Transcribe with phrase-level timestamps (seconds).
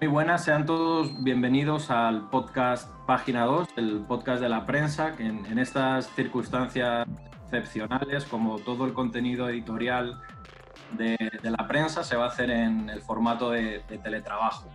[0.00, 5.26] Muy buenas, sean todos bienvenidos al podcast Página 2, el podcast de la prensa, que
[5.26, 7.04] en, estas circunstancias
[7.42, 10.20] excepcionales, como todo el contenido editorial
[10.92, 14.68] de, la prensa, se va a hacer en el formato de, teletrabajo.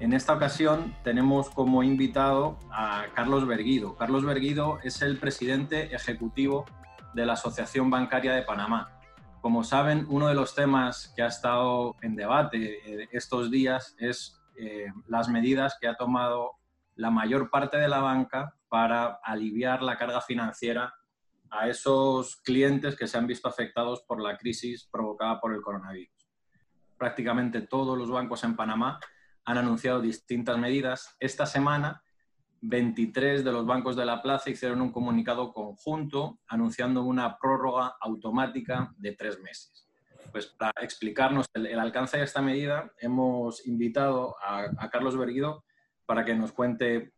[0.00, 3.96] En esta ocasión tenemos como invitado a Carlos Berguido.
[3.96, 6.64] Carlos Berguido es el presidente ejecutivo
[7.12, 8.88] de la Asociación Bancaria de Panamá.
[9.42, 14.40] Como saben, uno de los temas que ha estado en debate eh, estos días es
[14.56, 16.52] eh, las medidas que ha tomado
[16.96, 20.94] la mayor parte de la banca para aliviar la carga financiera
[21.50, 26.28] a esos clientes que se han visto afectados por la crisis provocada por el coronavirus.
[26.96, 28.98] Prácticamente todos los bancos en Panamá
[29.44, 31.16] han anunciado distintas medidas.
[31.20, 32.02] Esta semana
[32.62, 38.94] 23 de los bancos de la plaza hicieron un comunicado conjunto anunciando una prórroga automática
[38.96, 39.83] de tres meses.
[40.34, 45.64] Pues para explicarnos el, alcance de esta medida, hemos invitado a, Carlos Berguido
[46.06, 47.12] para que nos cuente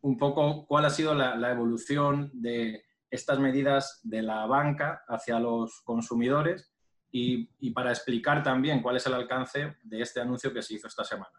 [0.00, 5.82] un poco cuál ha sido la, evolución de estas medidas de la banca hacia los
[5.82, 6.72] consumidores
[7.12, 11.04] y, para explicar también cuál es el alcance de este anuncio que se hizo esta
[11.04, 11.38] semana.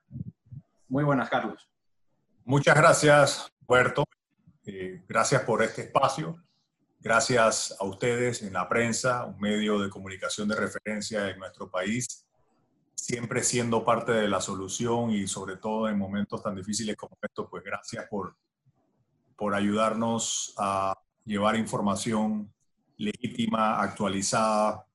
[0.89, 1.67] Muy buenas, Carlos.
[2.43, 4.03] Muchas gracias, Puerto.
[4.63, 6.44] Eh, gracias por este espacio.
[7.05, 12.25] Gracias a ustedes en la prensa, un medio de comunicación de referencia en nuestro país,
[12.95, 17.47] siempre siendo parte de la solución y sobre todo en momentos tan difíciles como estos,
[17.47, 18.35] pues gracias por,
[19.37, 22.51] por ayudarnos a llevar información
[22.97, 24.87] legítima, actualizada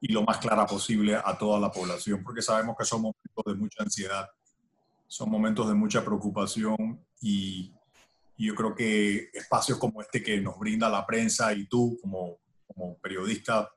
[0.00, 3.54] y lo más clara posible a toda la población, porque sabemos que son momentos de
[3.56, 4.28] mucha ansiedad
[5.08, 7.72] son momentos de mucha preocupación y,
[8.44, 12.98] yo creo que espacios como este que nos brinda la prensa y tú como, como
[12.98, 13.70] periodista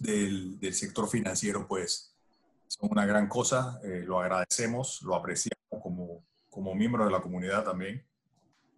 [0.00, 2.14] del, del, sector financiero, pues
[2.66, 7.64] son una gran cosa, eh, lo agradecemos, lo apreciamos como, como miembros de la comunidad
[7.64, 8.04] también.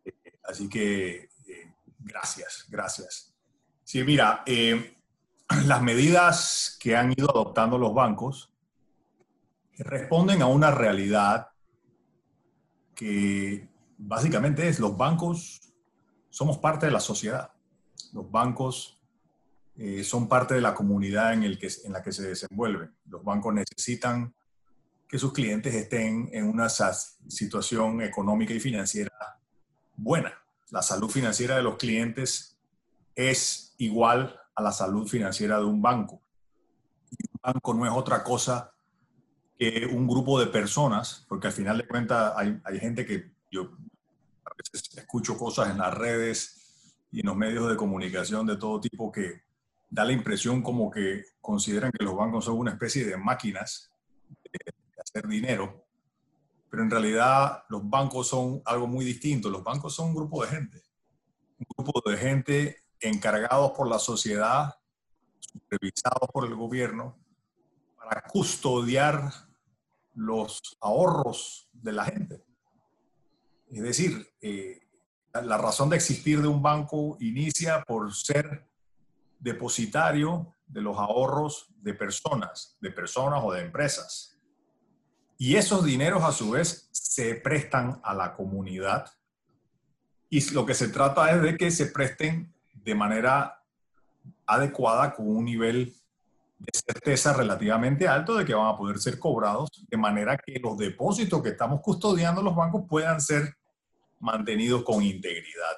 [0.05, 3.34] Eh, así que eh, gracias, gracias.
[3.84, 4.44] Sí, mira,
[5.66, 8.53] las medidas que han ido adoptando los bancos
[9.78, 11.49] responden a una realidad
[12.94, 13.69] que
[14.00, 15.61] básicamente es los bancos
[16.31, 17.50] somos parte de la sociedad.
[18.12, 18.99] Los bancos
[19.77, 22.94] eh, son parte de la comunidad en, el que, en la que se desenvuelven.
[23.06, 24.33] Los bancos necesitan
[25.09, 29.41] que sus clientes estén en una situación económica y financiera
[29.97, 30.33] buena.
[30.71, 32.56] La salud financiera de los clientes
[33.16, 36.22] es igual a la salud financiera de un banco.
[37.33, 38.72] Un banco no es otra cosa
[39.93, 43.77] un grupo de personas, porque al final de cuentas hay, hay gente que yo
[44.97, 46.56] escucho cosas en las redes
[47.10, 49.43] y en los medios de comunicación de todo tipo que
[49.88, 53.91] da la impresión como que consideran que los bancos son una especie de máquinas
[54.28, 55.84] de hacer dinero,
[56.71, 59.50] pero en realidad los bancos son algo muy distinto.
[59.50, 60.82] Los bancos son un grupo de gente,
[61.59, 64.77] un grupo de gente encargados por la sociedad,
[65.41, 67.19] supervisados por el gobierno,
[67.97, 69.32] para custodiar
[70.15, 72.44] los ahorros de la gente.
[73.70, 74.81] Es decir, eh,
[75.32, 78.66] la razón de existir de un banco inicia por ser
[79.38, 84.38] depositario de los ahorros de personas, de personas o de empresas.
[85.38, 89.10] Y esos dineros a su vez se prestan a la comunidad.
[90.28, 93.62] Y lo que se trata es de que se presten de manera
[94.47, 95.94] adecuada con un nivel
[96.59, 100.76] de certeza relativamente alto de que van a poder ser cobrados, de manera que los
[100.76, 103.56] depósitos que estamos custodiando los bancos puedan ser
[104.20, 105.76] mantenidos con integridad.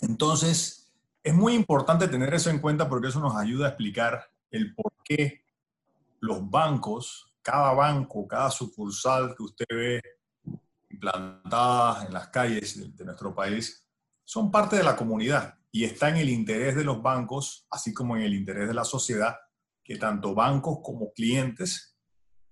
[0.00, 0.92] Entonces,
[1.22, 4.92] es muy importante tener eso en cuenta porque eso nos ayuda a explicar el por
[5.04, 5.44] qué
[6.20, 10.02] los bancos, cada banco, cada sucursal que usted ve
[10.90, 13.86] implantada en las calles de nuestro país,
[14.24, 18.16] son parte de la comunidad y está en el interés de los bancos, así como
[18.16, 19.36] en el interés de la sociedad,
[19.82, 21.96] que tanto bancos como clientes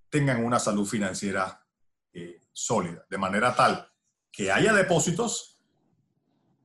[0.09, 1.65] tengan una salud financiera
[2.13, 3.90] eh, sólida, de manera tal
[4.31, 5.61] que haya depósitos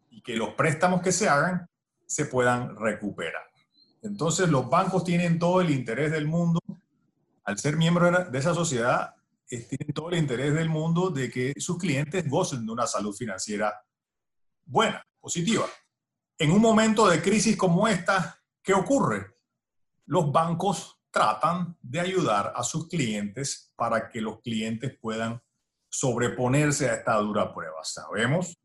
[0.09, 1.67] y que los préstamos que se hagan
[2.05, 3.43] se puedan recuperar.
[4.01, 6.59] Entonces los bancos tienen todo el interés del mundo,
[7.43, 9.15] al ser miembros de esa sociedad,
[9.47, 13.73] tienen todo el interés del mundo de que sus clientes gocen de una salud financiera
[14.65, 15.65] buena, positiva.
[16.37, 19.35] En un momento de crisis como esta, ¿qué ocurre?
[20.05, 25.41] los bancos tratan de ayudar a sus clientes para que los clientes puedan
[25.99, 27.83] sobreponerse a esta dura prueba.
[27.83, 28.57] Sabemos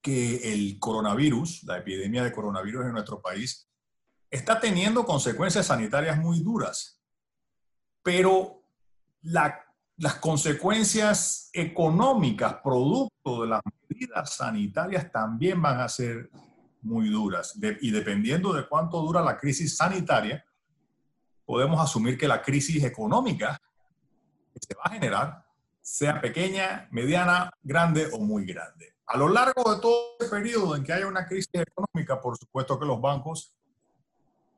[0.00, 3.68] que el coronavirus, la epidemia de coronavirus en nuestro país,
[4.30, 7.00] está teniendo consecuencias sanitarias muy duras,
[8.02, 8.62] pero
[9.22, 9.68] la
[9.98, 16.30] las consecuencias económicas producto de las medidas sanitarias también van a ser
[16.82, 17.58] muy duras.
[17.80, 20.44] y dependiendo de cuánto dura la crisis sanitaria,
[21.44, 23.60] podemos asumir que la crisis económica
[24.54, 25.44] se va a generar
[25.88, 28.94] sea pequeña, mediana, grande o muy grande.
[29.06, 32.78] A lo largo de todo el periodo en que haya una crisis económica, por supuesto
[32.78, 33.56] que los bancos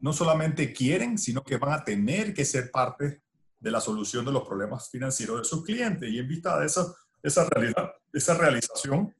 [0.00, 3.23] no solamente quieren, sino que van a tener que ser parte
[3.61, 6.11] de la solución de los problemas financieros de sus clientes.
[6.11, 6.85] Y en vista de esa,
[7.23, 9.15] esa realidad, esa realización,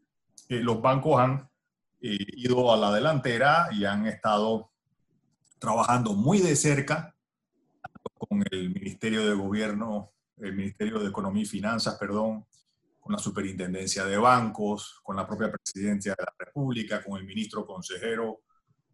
[0.49, 1.49] eh, los bancos han
[2.01, 4.73] eh, ido a la delantera y han estado
[5.61, 7.15] trabajando muy de cerca
[8.19, 10.11] con el Ministerio de Gobierno,
[10.43, 12.47] el Ministerio de Economía y Finanzas, perdón,
[12.99, 17.67] con la Superintendencia de Bancos, con la propia Presidencia de la República, con el ministro
[17.67, 18.43] consejero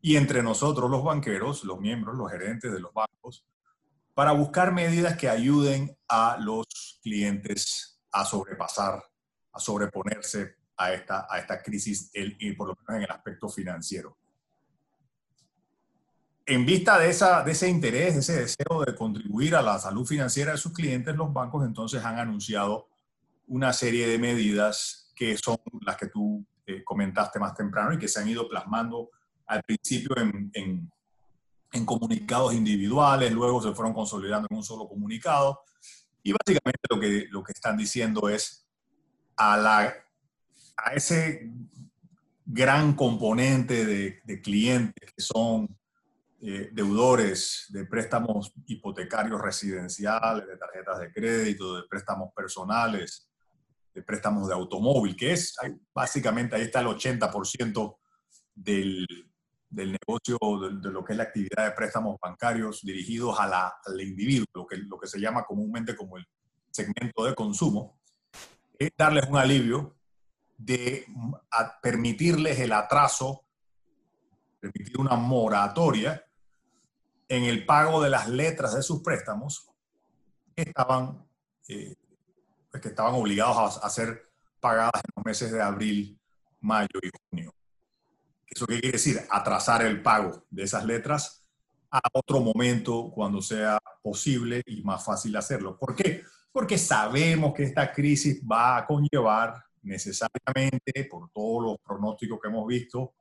[0.00, 3.44] y entre nosotros los banqueros, los miembros, los gerentes de los bancos,
[4.14, 9.02] para buscar medidas que ayuden a los clientes a sobrepasar,
[9.52, 14.16] a sobreponerse a esta, a esta crisis, y por lo menos en el aspecto financiero.
[16.48, 20.52] En vista de, esa, de ese interés, ese deseo de contribuir a la salud financiera
[20.52, 22.88] de sus clientes, los bancos entonces han anunciado
[23.48, 28.06] una serie de medidas que son las que tú eh, comentaste más temprano y que
[28.06, 29.10] se han ido plasmando
[29.46, 30.90] al principio en, en,
[31.72, 35.62] en, comunicados individuales, luego se fueron consolidando en un solo comunicado.
[36.22, 38.66] Y básicamente lo que, lo que están diciendo es
[39.36, 39.94] a, la,
[40.76, 41.50] a ese
[42.44, 45.76] gran componente de, de clientes que son
[46.42, 53.26] eh, deudores de préstamos hipotecarios residenciales, de tarjetas de crédito, de préstamos personales,
[53.94, 55.56] de préstamos de automóvil, que es
[55.94, 57.96] básicamente ahí está el 80%
[58.54, 59.06] del,
[59.70, 63.98] del negocio, de, lo que es la actividad de préstamos bancarios dirigidos a la, al
[63.98, 66.26] individuo, lo que, lo que se llama comúnmente como el
[66.70, 67.98] segmento de consumo,
[68.78, 69.96] es darles un alivio
[70.58, 71.06] de
[71.82, 73.46] permitirles el atraso,
[74.60, 76.25] permitir una moratoria
[77.28, 79.68] en el pago de las letras de sus préstamos
[80.54, 81.26] estaban
[81.68, 81.94] eh,
[82.70, 84.30] pues, que estaban obligados a, ser
[84.60, 86.18] pagadas en los meses de abril,
[86.60, 87.54] mayo y junio.
[88.46, 89.20] ¿Eso qué quiere decir?
[89.30, 91.44] Atrasar el pago de esas letras
[91.90, 95.78] a otro momento cuando sea posible y más fácil hacerlo.
[95.78, 96.22] ¿Por qué?
[96.52, 102.66] Porque sabemos que esta crisis va a conllevar necesariamente, por todos los pronósticos que hemos
[102.66, 103.14] visto,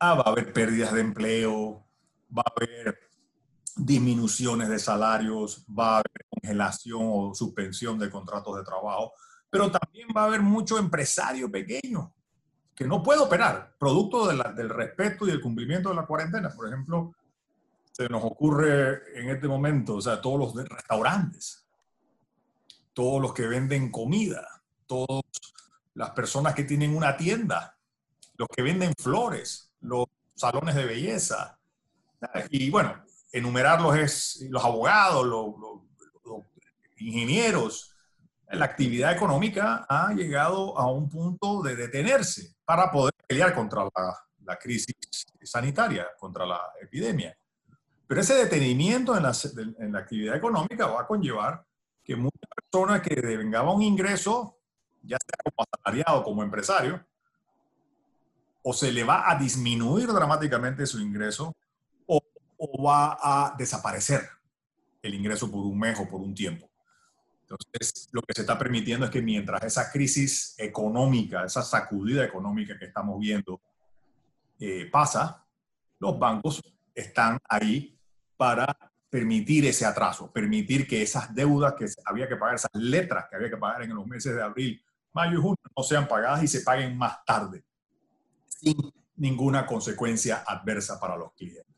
[0.00, 1.86] va a haber pérdidas de empleo,
[2.36, 3.09] va a haber
[3.84, 9.12] disminuciones de salarios, va a haber congelación o suspensión de contratos de trabajo,
[9.48, 12.12] pero también va a haber mucho empresario pequeño
[12.74, 16.48] que no puede operar, producto del respeto y el cumplimiento de la cuarentena.
[16.48, 17.14] Por ejemplo,
[17.92, 21.66] se nos ocurre en este momento, o sea, todos los restaurantes,
[22.94, 25.22] todos los que venden comida, todas
[25.94, 27.76] las personas que tienen una tienda,
[28.36, 31.58] los que venden flores, los salones de belleza.
[32.48, 35.54] Y bueno, enumerarlos es los abogados, los,
[36.98, 37.94] ingenieros.
[38.50, 44.18] La actividad económica ha llegado a un punto de detenerse para poder pelear contra la,
[44.44, 44.94] la crisis
[45.42, 47.36] sanitaria, contra la epidemia.
[48.10, 49.32] Pero ese detenimiento en la,
[49.78, 51.64] en la, actividad económica va a conllevar
[52.02, 54.58] que muchas personas que devengaban un ingreso,
[55.02, 57.04] ya sea como asalariado, como empresario,
[58.62, 61.54] o se le va a disminuir dramáticamente su ingreso,
[62.60, 64.28] o va a desaparecer
[65.02, 66.70] el ingreso por un mes o por un tiempo.
[67.42, 72.78] Entonces, lo que se está permitiendo es que mientras esa crisis económica, esa sacudida económica
[72.78, 73.60] que estamos viendo
[74.58, 75.44] eh, pasa,
[75.98, 76.62] los bancos
[76.94, 77.98] están ahí
[78.36, 78.76] para
[79.08, 83.50] permitir ese atraso, permitir que esas deudas que había que pagar, esas letras que había
[83.50, 86.60] que pagar en los meses de abril, mayo y junio, no sean pagadas y se
[86.60, 87.64] paguen más tarde,
[88.46, 88.76] sin
[89.16, 91.69] ninguna consecuencia adversa para los clientes.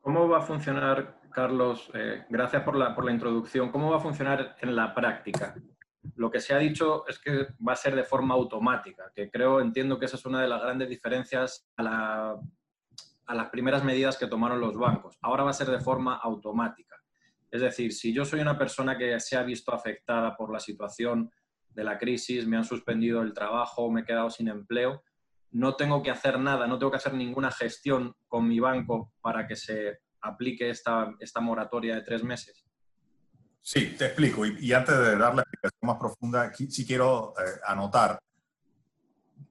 [0.00, 1.90] ¿Cómo va a funcionar, Carlos?
[1.92, 3.70] Eh, gracias por la, por la introducción.
[3.70, 5.54] ¿Cómo va a funcionar en la práctica?
[6.16, 9.60] Lo que se ha dicho es que va a ser de forma automática, que creo,
[9.60, 12.34] entiendo que esa es una de las grandes diferencias a,
[13.26, 15.18] a las primeras medidas que tomaron los bancos.
[15.20, 16.96] Ahora va a ser de forma automática.
[17.50, 21.30] Es decir, si yo soy una persona que se ha visto afectada por la situación
[21.68, 25.02] de la crisis, me han suspendido el trabajo, me he quedado sin empleo,
[25.52, 29.46] no tengo que hacer nada, no tengo que hacer ninguna gestión con mi banco para
[29.46, 32.64] que se aplique esta, esta moratoria de tres meses?
[33.60, 34.46] Sí, te explico.
[34.46, 38.18] Y, antes de dar la explicación más profunda, sí quiero eh, anotar,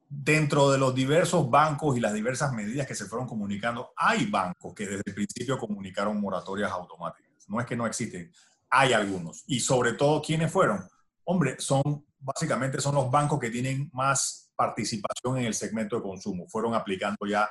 [0.09, 4.73] dentro de los diversos bancos y las diversas medidas que se fueron comunicando, hay bancos
[4.73, 7.47] que desde el principio comunicaron moratorias automáticas.
[7.47, 8.31] No es que no existen,
[8.69, 9.43] hay algunos.
[9.47, 10.87] Y sobre todo, ¿quiénes fueron?
[11.25, 16.45] Hombre, son básicamente son los bancos que tienen más participación en el segmento de consumo.
[16.49, 17.49] Fueron aplicando ya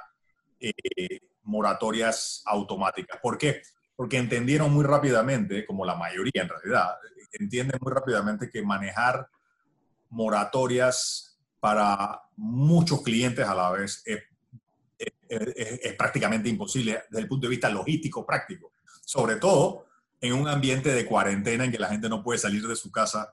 [0.60, 3.18] eh, moratorias automáticas.
[3.22, 3.62] ¿Por qué?
[3.96, 6.96] Porque entendieron muy rápidamente, como la mayoría en realidad,
[7.32, 9.26] entienden muy rápidamente que manejar
[10.10, 14.22] moratorias para muchos clientes a la vez es,
[15.96, 18.72] prácticamente imposible desde el punto de vista logístico práctico.
[19.02, 19.86] Sobre todo
[20.20, 23.32] en un ambiente de cuarentena en que la gente no puede salir de su casa,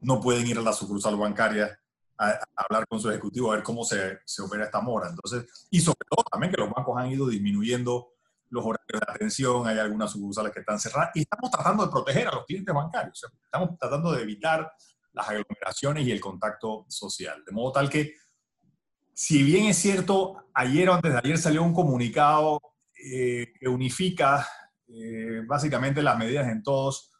[0.00, 1.78] no pueden ir a la sucursal bancaria
[2.16, 5.08] hablar con su ejecutivo a ver cómo se, se, opera esta mora.
[5.08, 8.12] Entonces, y sobre todo también que los bancos han ido disminuyendo
[8.52, 12.28] los horarios de atención, hay algunas sucursales que están cerradas y estamos tratando de proteger
[12.28, 13.24] a los clientes bancarios.
[13.44, 14.70] estamos tratando de evitar
[15.14, 17.42] las aglomeraciones y el contacto social.
[17.46, 18.14] De modo tal que,
[19.14, 22.60] si bien es cierto, ayer o antes de ayer salió un comunicado
[22.94, 24.46] eh, que unifica
[24.88, 27.11] eh, básicamente las medidas en todos,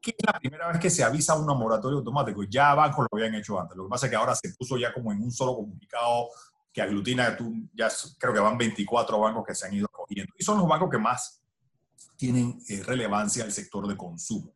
[0.00, 2.42] que es la primera vez que se avisa un moratorio automático.
[2.44, 3.76] Ya bancos lo habían hecho antes.
[3.76, 6.28] Lo que pasa es que ahora se puso ya como en un solo comunicado
[6.72, 7.88] que aglutina, tú, ya
[8.18, 10.32] creo que van 24 bancos que se han ido cogiendo.
[10.38, 11.42] Y son los bancos que más
[12.16, 14.52] tienen eh, relevancia al sector de consumo.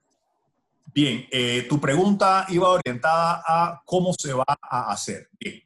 [0.92, 5.28] Bien, eh, tu pregunta iba orientada a cómo se va a hacer.
[5.40, 5.60] Bien.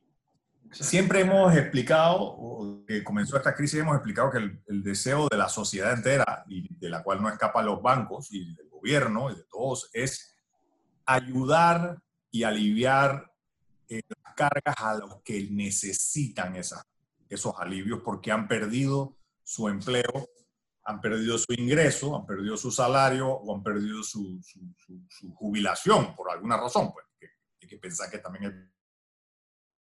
[0.70, 5.92] Siempre hemos explicado, que comenzó esta crisis, hemos explicado que el, deseo de la sociedad
[5.92, 9.90] entera, y de la cual no escapan los bancos y del gobierno y de todos,
[9.92, 10.34] es
[11.04, 13.32] ayudar y aliviar
[13.88, 16.82] eh, las cargas a los que necesitan esas,
[17.28, 20.28] esos alivios porque han perdido su empleo
[20.88, 24.40] han perdido su ingreso, han perdido su salario o han perdido su,
[25.34, 27.04] jubilación por alguna razón, pues
[27.60, 28.52] hay que pensar que también hay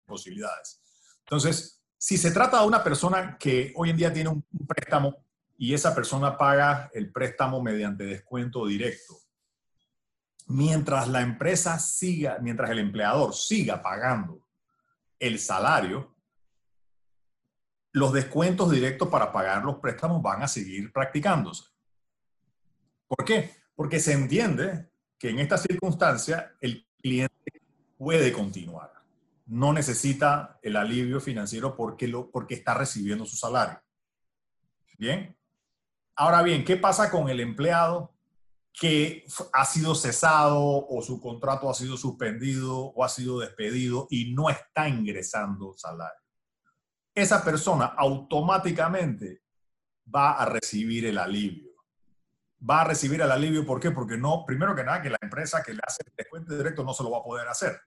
[0.03, 0.81] posibilidades.
[1.19, 5.24] Entonces, si se trata de una persona que hoy en día tiene un, préstamo
[5.57, 9.17] y esa persona paga el préstamo mediante descuento directo,
[10.47, 14.45] mientras la empresa siga, mientras el empleador siga pagando
[15.19, 16.13] el salario,
[17.93, 21.63] los descuentos directos para pagar los préstamos van a seguir practicándose.
[23.07, 23.55] ¿Por qué?
[23.75, 27.61] Porque se entiende que en esta circunstancia el cliente
[27.97, 28.91] puede continuar.
[29.45, 33.81] No necesita el alivio financiero porque, lo, porque está recibiendo su salario.
[34.97, 35.35] Bien.
[36.15, 38.13] Ahora bien, ¿qué pasa con el empleado
[38.73, 44.33] que ha sido cesado o su contrato ha sido suspendido o ha sido despedido y
[44.33, 46.25] no está ingresando salario?
[47.15, 49.41] esa persona automáticamente
[50.13, 51.71] va a recibir el alivio.
[52.69, 53.91] Va a recibir el alivio, ¿por qué?
[53.91, 56.93] Porque no, primero que nada, que la empresa que le hace el descuento directo no
[56.93, 57.79] se lo va a poder hacer.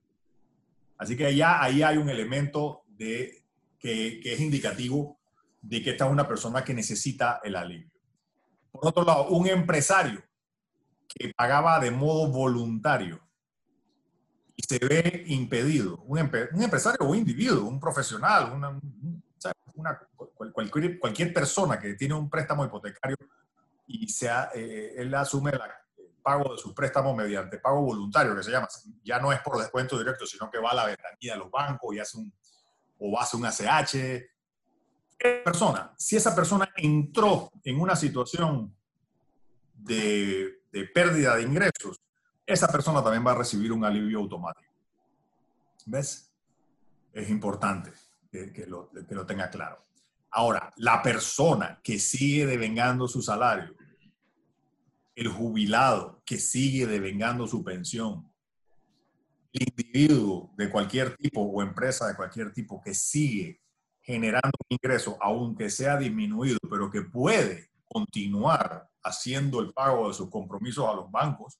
[0.97, 3.44] Así que ya ahí hay un elemento de,
[3.78, 5.18] que, que es indicativo
[5.61, 7.90] de que esta es una persona que necesita el alivio.
[8.80, 10.23] Por otro lado, un empresario
[11.08, 13.20] que pagaba de modo voluntario
[14.54, 20.00] y se ve impedido, un, empresario o un individuo, un profesional, una,
[21.00, 23.16] cualquier, persona que tiene un préstamo hipotecario
[23.87, 25.61] y sea, eh, él asume el
[26.23, 28.68] pago de su préstamo mediante pago voluntario, que se llama,
[29.02, 31.94] ya no es por descuento directo, sino que va a la ventanilla de los bancos
[31.94, 32.32] y hace un,
[32.99, 33.94] o hace un ACH.
[35.18, 38.75] Persona, si esa persona entró en una situación
[39.75, 42.00] de, de pérdida de ingresos,
[42.46, 44.72] esa persona también va a recibir un alivio automático.
[45.87, 46.32] ¿Ves?
[47.12, 47.92] Es importante
[48.30, 48.90] que, lo,
[49.26, 49.84] tenga claro.
[50.30, 53.75] Ahora, la persona que sigue devengando su salario,
[55.14, 58.30] el jubilado que sigue devengando su pensión,
[59.52, 63.60] el individuo de cualquier tipo o empresa de cualquier tipo que sigue
[64.08, 70.30] generando un ingreso, aunque sea disminuido, pero que puede continuar haciendo el pago de sus
[70.30, 71.58] compromisos a los bancos,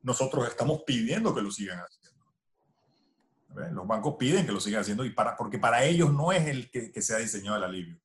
[0.00, 2.24] nosotros estamos pidiendo que lo sigan haciendo.
[3.72, 6.70] Los bancos piden que lo sigan haciendo y para, porque para ellos no es el
[6.70, 8.00] que, que se ha diseñado el alivio.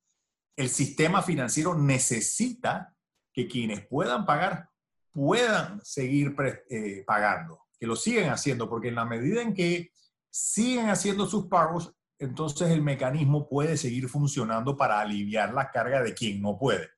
[0.56, 2.92] El sistema financiero necesita
[3.32, 4.70] que quienes puedan pagar
[5.12, 6.34] puedan seguir
[6.68, 9.92] eh, pagando, que lo sigan haciendo, porque en la medida en que
[10.30, 16.14] siguen haciendo sus pagos, entonces el mecanismo puede seguir funcionando para aliviar la carga de
[16.14, 16.90] quien no puede.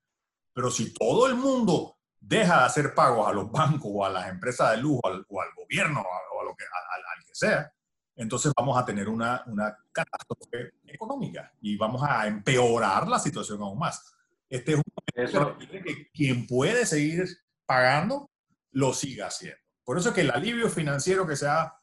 [0.52, 4.28] Pero si todo el mundo deja de hacer pagos a los bancos o a las
[4.28, 7.72] empresas de lujo o al gobierno o a lo que, al, que sea,
[8.16, 13.78] entonces vamos a tener una, una catástrofe económica y vamos a empeorar la situación aún
[13.78, 14.14] más.
[14.48, 17.24] Este es un momento que quien puede seguir
[17.66, 18.30] pagando
[18.72, 19.58] lo siga haciendo.
[19.84, 21.74] Por eso es que el alivio financiero que se ha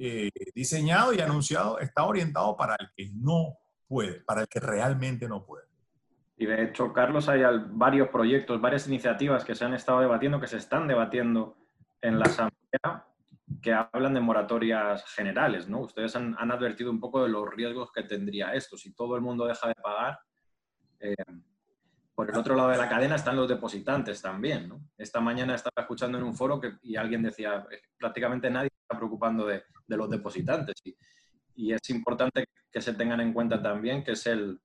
[0.00, 5.28] eh, diseñado y anunciado está orientado para el que no puede, para el que realmente
[5.28, 5.64] no puede.
[6.36, 10.46] Y de hecho, Carlos, hay varios proyectos, varias iniciativas que se han estado debatiendo, que
[10.46, 11.56] se están debatiendo
[12.00, 13.04] en la Asamblea
[13.62, 15.80] que hablan de moratorias generales, ¿no?
[15.80, 18.76] Ustedes han, advertido un poco de los riesgos que tendría esto.
[18.76, 20.18] Si todo el mundo deja de pagar,
[21.00, 21.14] eh,
[22.14, 24.72] por el otro lado de la cadena están los depositantes también.
[24.96, 29.46] Esta mañana estaba escuchando en un foro que, y alguien decía, eh, prácticamente nadie preocupando
[29.46, 30.74] de, los depositantes.
[30.84, 30.96] Y,
[31.56, 34.60] y, es importante que se tengan en cuenta también que es el,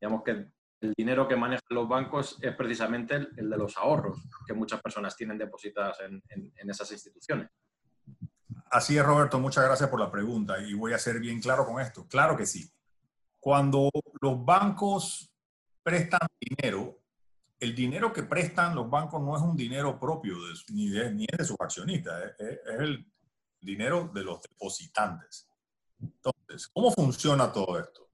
[0.00, 0.46] digamos que
[0.80, 5.16] el dinero que manejan los bancos es precisamente el, de los ahorros que muchas personas
[5.16, 7.48] tienen depositadas en esas instituciones.
[8.72, 11.78] Así es, Roberto, muchas gracias por la pregunta y voy a ser bien claro con
[11.78, 12.06] esto.
[12.08, 12.72] Claro que sí.
[13.38, 15.30] Cuando los bancos
[15.82, 16.98] prestan dinero,
[17.60, 20.36] el dinero que prestan los bancos no es un dinero propio
[20.70, 23.11] ni, de, ni es de sus accionistas, es, el
[23.62, 25.48] dinero de los depositantes.
[26.00, 28.08] Entonces, ¿cómo funciona todo esto?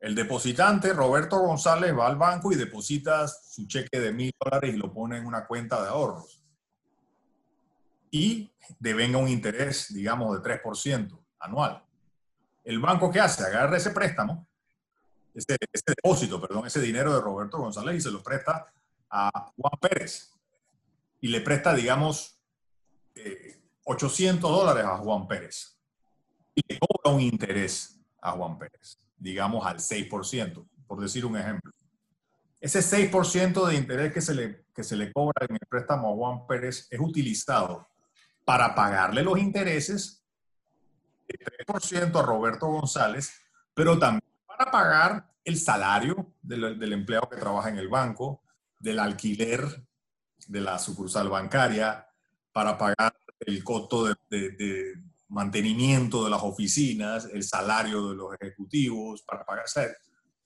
[0.00, 4.76] El depositante, Roberto González, va al banco y deposita su cheque de mil dólares y
[4.76, 6.42] lo pone en una cuenta de ahorros
[8.10, 11.82] y devenga un interés, digamos, de 3% anual.
[12.62, 13.44] El banco, ¿qué hace?
[13.44, 14.46] Agarra ese préstamo,
[15.34, 15.56] ese,
[15.86, 18.70] depósito, perdón, ese dinero de Roberto González y se lo presta
[19.08, 20.30] a Juan Pérez.
[21.20, 22.38] Y le presta, digamos,
[23.84, 25.78] 800 eh, dólares a Juan Pérez.
[26.54, 31.72] Y le cobra un interés a Juan Pérez, digamos al 6%, por decir un ejemplo.
[32.60, 36.14] Ese 6% de interés que se, le, que se le cobra en el préstamo a
[36.14, 37.88] Juan Pérez es utilizado
[38.44, 40.24] para pagarle los intereses
[41.26, 43.32] de 3% a Roberto González,
[43.74, 48.42] pero también para pagar el salario del, empleado que trabaja en el banco,
[48.78, 49.84] del alquiler
[50.46, 52.06] de la sucursal bancaria,
[52.52, 53.14] para pagar
[53.46, 54.94] el costo de,
[55.28, 59.64] mantenimiento de las oficinas, el salario de los ejecutivos, para pagar.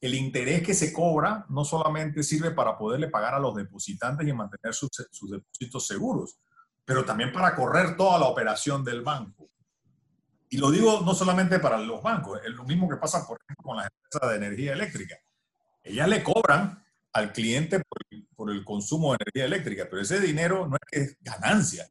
[0.01, 4.33] el interés que se cobra no solamente sirve para poderle pagar a los depositantes y
[4.33, 4.91] mantener sus
[5.29, 6.39] depósitos seguros,
[6.85, 9.51] pero también para correr toda la operación del banco.
[10.49, 13.65] Y lo digo no solamente para los bancos, es lo mismo que pasa, por ejemplo,
[13.65, 15.17] con las empresas de energía eléctrica.
[15.83, 17.83] Ellas le cobran al cliente
[18.37, 21.89] por, el consumo de energía eléctrica, pero ese dinero no es que es ganancia,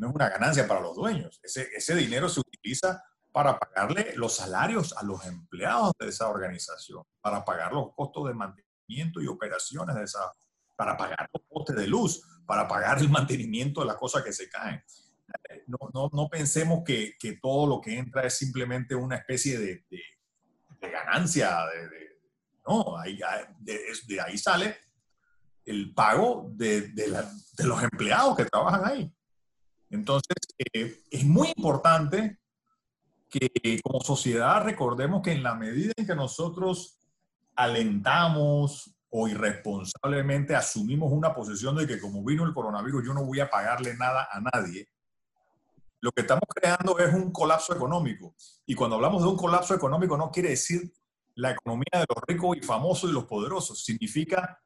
[0.00, 1.38] no es una ganancia para los dueños.
[1.42, 7.04] Ese, ese dinero se utiliza para pagarle los salarios a los empleados de esa organización,
[7.20, 10.20] para pagar los costos de mantenimiento y operaciones de esa,
[10.76, 14.48] para pagar los costes de luz, para pagar el mantenimiento de las cosas que se
[14.48, 14.82] caen.
[15.68, 19.84] No, no, no pensemos que, que, todo lo que entra es simplemente una especie de,
[19.88, 21.66] de, ganancia.
[21.66, 22.18] De,
[22.66, 23.20] no, ahí,
[23.60, 24.76] de, ahí sale
[25.64, 26.92] el pago de,
[27.58, 29.14] los empleados que trabajan ahí.
[29.90, 30.36] Entonces,
[30.72, 32.38] eh, es muy importante
[33.28, 36.98] que como sociedad recordemos que en la medida en que nosotros
[37.54, 43.40] alentamos o irresponsablemente asumimos una posición de que como vino el coronavirus yo no voy
[43.40, 44.88] a pagarle nada a nadie,
[46.00, 48.34] lo que estamos creando es un colapso económico.
[48.66, 50.92] Y cuando hablamos de un colapso económico no quiere decir
[51.34, 54.58] la economía de los ricos y famosos y los poderosos, significa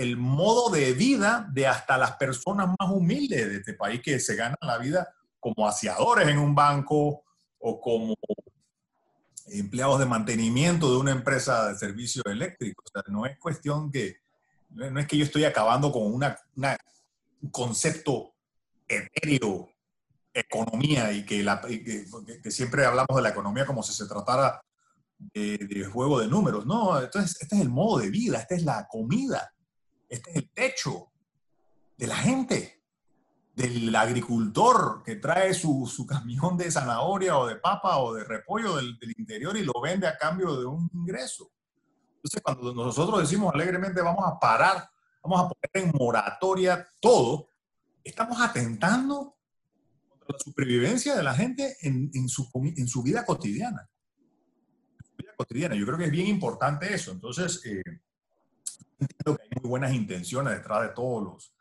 [0.00, 4.34] el modo de vida de hasta las personas más humildes de este país que se
[4.34, 7.22] ganan la vida como aseadores en un banco
[7.58, 8.14] o como
[9.48, 12.86] empleados de mantenimiento de una empresa de servicios eléctricos.
[12.86, 14.16] O sea, no es cuestión que,
[14.70, 16.34] no es que yo estoy acabando con una,
[17.42, 18.32] un concepto
[18.88, 19.68] etéreo,
[20.32, 24.62] economía, y que, la, que, siempre hablamos de la economía como si se tratara
[25.34, 26.64] de, juego de números.
[26.64, 29.52] No, entonces este es el modo de vida, esta es la comida,
[30.10, 31.12] este es el techo
[31.96, 32.82] de la gente
[33.54, 38.76] del agricultor que trae su, su, camión de zanahoria o de papa o de repollo
[38.76, 41.50] del, del, interior y lo vende a cambio de un ingreso.
[42.16, 44.90] Entonces, cuando nosotros decimos alegremente vamos a parar,
[45.22, 47.48] vamos a poner en moratoria todo,
[48.02, 49.36] estamos atentando
[50.08, 53.88] contra la supervivencia de la gente en, en, su, en su vida cotidiana.
[55.16, 55.76] vida cotidiana.
[55.76, 57.12] Yo creo que es bien importante eso.
[57.12, 57.82] Entonces, eh,
[59.00, 61.54] entiendo que hay muy buenas intenciones detrás de todos los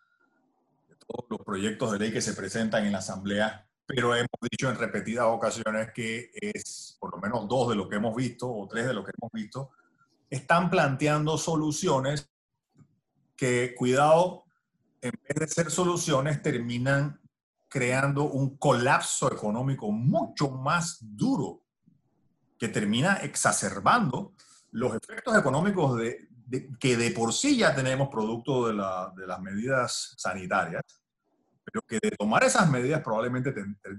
[1.09, 4.77] todos los proyectos de ley que se presentan en la Asamblea, pero hemos dicho en
[4.77, 8.85] repetidas ocasiones que es, por lo menos dos de lo que hemos visto, o tres
[8.85, 9.71] de lo que hemos visto,
[10.29, 12.29] están planteando soluciones
[13.35, 14.45] que, cuidado,
[15.01, 17.19] en vez de ser soluciones, terminan
[17.67, 21.63] creando un colapso económico mucho más duro,
[22.59, 24.33] que termina exacerbando
[24.71, 26.28] los efectos económicos de,
[26.79, 30.83] que de por sí ya tenemos producto de, las medidas sanitarias
[31.71, 33.53] pero que de tomar esas medidas probablemente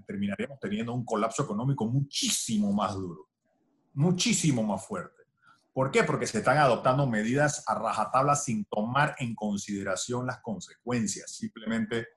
[0.07, 3.29] terminaríamos teniendo un colapso económico muchísimo más duro,
[3.95, 5.23] muchísimo más fuerte.
[5.73, 6.03] ¿Por qué?
[6.03, 11.31] Porque se están adoptando medidas a rajatabla sin tomar en consideración las consecuencias.
[11.31, 12.09] Simplemente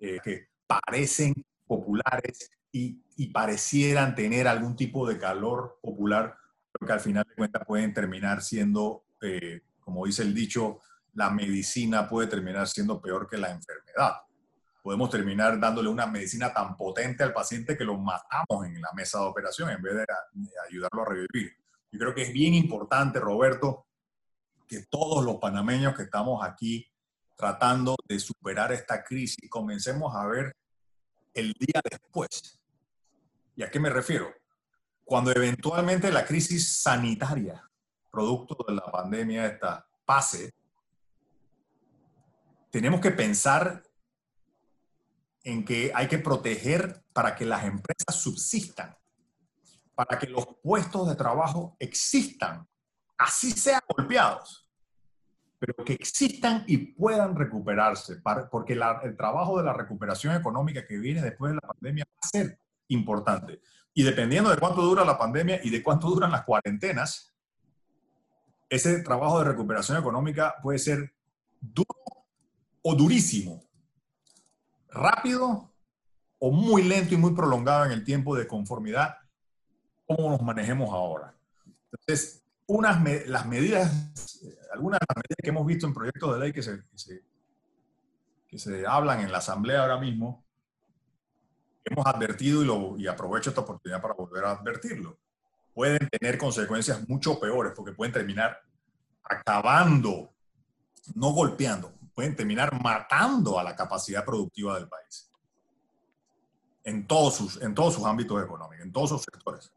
[0.00, 1.34] eh, que parecen
[1.66, 3.00] populares y,
[3.32, 6.36] parecieran tener algún tipo de calor popular,
[6.78, 10.80] que al final de cuentas pueden terminar siendo, eh, como dice el dicho,
[11.14, 14.14] la medicina puede terminar siendo peor que la enfermedad.
[14.82, 19.18] Podemos terminar dándole una medicina tan potente al paciente que lo matamos en la mesa
[19.18, 20.04] de operación en vez de,
[20.68, 21.56] ayudarlo a revivir.
[21.90, 23.86] Yo creo que es bien importante, Roberto,
[24.66, 26.86] que todos los panameños que estamos aquí
[27.36, 30.54] tratando de superar esta crisis comencemos a ver
[31.32, 32.60] el día después.
[33.56, 34.32] ¿Y a qué me refiero?
[35.04, 37.62] Cuando eventualmente la crisis sanitaria,
[38.10, 40.54] producto de la pandemia esta, pase,
[42.70, 43.82] tenemos que pensar
[45.42, 48.96] en que hay que proteger para que las empresas subsistan,
[49.94, 52.66] para que los puestos de trabajo existan,
[53.18, 54.68] así sean golpeados,
[55.58, 58.16] pero que existan y puedan recuperarse,
[58.50, 62.28] porque el trabajo de la recuperación económica que viene después de la pandemia va a
[62.28, 63.60] ser importante.
[63.94, 67.34] Y dependiendo de cuánto dura la pandemia y de cuánto duran las cuarentenas,
[68.68, 71.14] ese trabajo de recuperación económica puede ser
[71.60, 71.88] duro
[72.82, 73.64] o durísimo,
[74.88, 75.72] rápido
[76.38, 79.16] o muy lento y muy prolongado en el tiempo de conformidad,
[80.06, 81.34] como nos manejemos ahora.
[81.90, 86.52] Entonces, unas las medidas, algunas de las medidas que hemos visto en proyectos de ley
[86.52, 86.82] que se,
[88.48, 90.43] que se, hablan en la Asamblea ahora mismo,
[91.84, 95.18] hemos advertido y, lo, y aprovecho esta oportunidad para volver a advertirlo,
[95.72, 98.62] pueden tener consecuencias mucho peores porque pueden terminar
[99.22, 100.30] acabando,
[101.14, 105.30] no golpeando, pueden terminar matando a la capacidad productiva del país.
[106.84, 109.72] En todos sus, en todos sus ámbitos económicos, en todos sus sectores.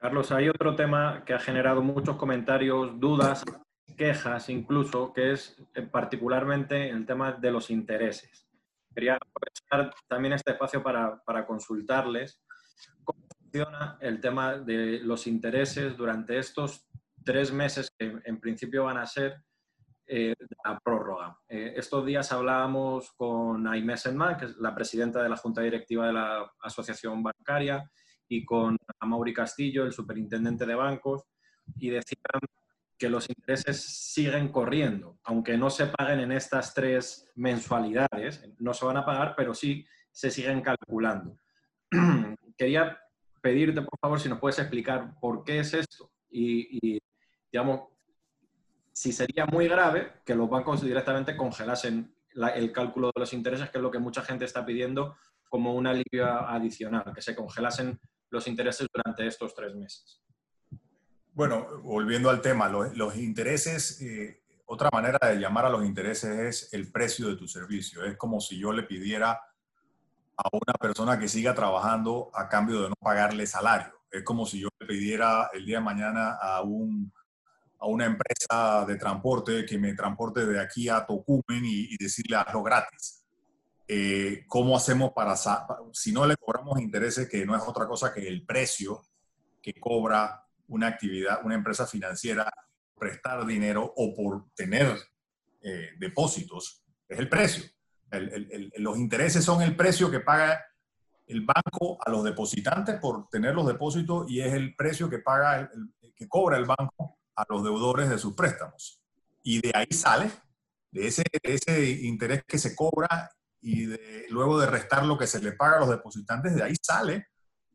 [0.00, 3.44] Carlos, hay otro tema que ha generado muchos comentarios, dudas,
[3.96, 8.45] quejas incluso, que es eh, particularmente el tema de los intereses.
[8.96, 12.42] Quería aprovechar también este espacio para, para consultarles
[13.04, 16.88] cómo funciona el tema de los intereses durante estos
[17.22, 19.42] tres meses que en principio van a ser
[20.06, 21.38] eh, la prórroga.
[21.46, 26.06] Eh, estos días hablábamos con Aimé Senman, que es la presidenta de la Junta Directiva
[26.06, 27.90] de la Asociación Bancaria,
[28.28, 31.24] y con Mauri Castillo, el superintendente de bancos,
[31.76, 32.40] y decían
[32.98, 38.86] que los intereses siguen corriendo, aunque no se paguen en estas tres mensualidades, no se
[38.86, 41.38] van a pagar, pero sí se siguen calculando.
[42.56, 42.98] Quería
[43.42, 46.98] pedirte, por favor, si nos puedes explicar por qué es esto y,
[47.52, 47.88] digamos,
[48.92, 52.14] si sería muy grave que los bancos directamente congelasen
[52.54, 55.16] el cálculo de los intereses, que es lo que mucha gente está pidiendo
[55.48, 60.22] como un alivio adicional, que se congelasen los intereses durante estos tres meses.
[61.36, 66.72] Bueno, volviendo al tema, los, intereses, eh, otra manera de llamar a los intereses es
[66.72, 68.02] el precio de tu servicio.
[68.06, 72.88] Es como si yo le pidiera a una persona que siga trabajando a cambio de
[72.88, 73.92] no pagarle salario.
[74.10, 77.12] Es como si yo le pidiera el día de mañana a un
[77.78, 82.62] a una empresa de transporte que me transporte de aquí a Tocumen y, decirle hazlo
[82.62, 83.22] gratis.
[83.86, 85.36] Eh, ¿Cómo hacemos para,
[85.92, 89.02] si no le cobramos intereses, que no es otra cosa que el precio
[89.60, 92.50] que cobra una actividad, una empresa financiera,
[92.98, 94.96] prestar dinero o por tener
[95.60, 97.64] eh, depósitos, es el precio.
[98.78, 100.64] los intereses son el precio que paga
[101.26, 105.70] el banco a los depositantes por tener los depósitos y es el precio que paga,
[106.14, 109.02] que cobra el banco a los deudores de sus préstamos.
[109.42, 110.30] Y de ahí sale,
[110.90, 113.86] de ese, ese interés que se cobra y
[114.30, 117.26] luego de restar lo que se le paga a los depositantes, de ahí sale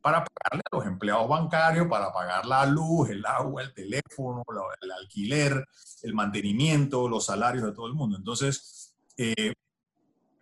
[0.01, 4.43] para pagarle a los empleados bancarios, para pagar la luz, el agua, el teléfono,
[4.81, 5.67] el alquiler,
[6.03, 8.17] el mantenimiento, los salarios de todo el mundo.
[8.17, 9.53] Entonces, eh,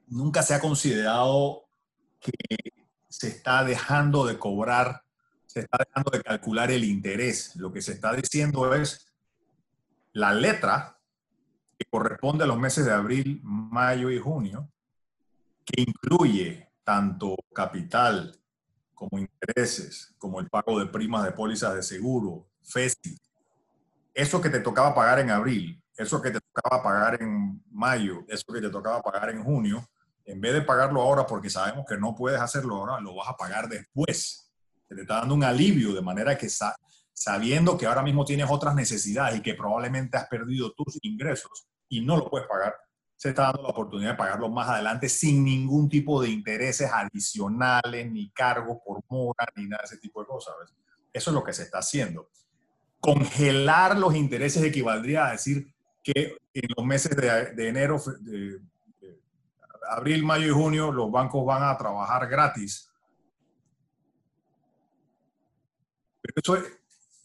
[0.08, 1.66] nunca se ha considerado
[2.20, 2.32] que
[3.10, 5.04] se está dejando de cobrar,
[5.46, 7.56] se está dejando de calcular el interés.
[7.56, 9.12] Lo que se está diciendo es,
[10.14, 11.00] la letra
[11.78, 14.72] que corresponde a los meses de abril, mayo y junio,
[15.66, 18.39] que incluye tanto capital
[19.00, 23.18] como intereses, como el pago de primas de pólizas de seguro, FESI,
[24.14, 28.52] eso que te tocaba pagar en abril, eso que te tocaba pagar en mayo, eso
[28.52, 29.88] que te tocaba pagar en junio,
[30.26, 33.38] en vez de pagarlo ahora porque sabemos que no puedes hacerlo ahora, lo vas a
[33.38, 34.52] pagar después.
[34.90, 36.50] te está dando un alivio de manera que
[37.14, 42.02] sabiendo que ahora mismo tienes otras necesidades y que probablemente has perdido tus ingresos y
[42.02, 42.76] no lo puedes pagar,
[43.20, 48.10] se está dando la oportunidad de pagarlo más adelante sin ningún tipo de intereses adicionales,
[48.10, 50.56] ni cargos por mora, ni nada de ese tipo de cosas.
[51.12, 52.30] Eso es lo que se está haciendo.
[53.02, 55.68] Congelar los intereses equivaldría a decir
[56.02, 58.02] que en los meses de, enero,
[59.90, 62.90] abril, mayo y junio los bancos van a trabajar gratis.
[66.22, 66.64] Pero eso es,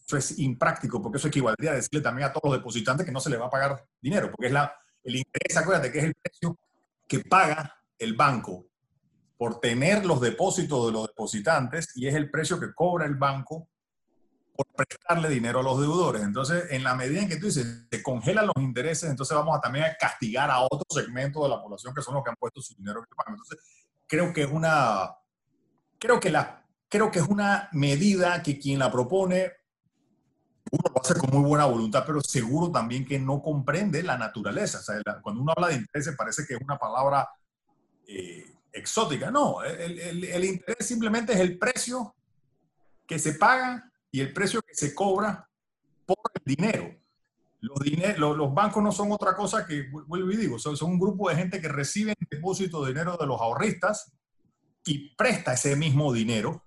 [0.09, 3.21] eso es impráctico, porque eso equivaldría a decirle también a todos los depositantes que no
[3.21, 6.15] se les va a pagar dinero, porque es la, el interés, acuérdate que es el
[6.15, 6.59] precio
[7.07, 8.67] que paga el banco
[9.37, 13.69] por tener los depósitos de los depositantes y es el precio que cobra el banco
[14.57, 16.23] por prestarle dinero a los deudores.
[16.23, 19.61] Entonces, en la medida en que tú dices, se congelan los intereses, entonces vamos a
[19.61, 22.63] también a castigar a otro segmento de la población que son los que han puesto
[22.63, 23.31] su dinero en el banco.
[23.33, 23.59] Entonces,
[24.07, 25.11] creo que es una,
[25.99, 29.53] creo que la, creo que es una medida que quien la propone,
[30.75, 34.81] uno lo hace con muy buena voluntad, pero seguro también que no comprende la naturaleza.
[34.81, 37.29] O sea, cuando uno habla de intereses parece que es una palabra
[38.09, 39.31] eh, exótica.
[39.31, 42.15] No, el, el, el interés simplemente es el precio
[43.07, 45.49] que se paga y el precio que se cobra
[46.07, 46.95] por el dinero.
[47.61, 51.37] Los, los, bancos no son otra cosa que, vuelvo y digo, son, un grupo de
[51.37, 54.13] gente que recibe depósito de dinero de los ahorristas
[54.85, 56.63] y presta ese mismo dinero